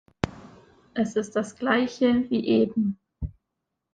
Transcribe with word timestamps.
Es 0.95 1.15
ist 1.15 1.35
das 1.35 1.55
gleiche 1.57 2.27
wie 2.31 2.47
eben. 2.47 2.99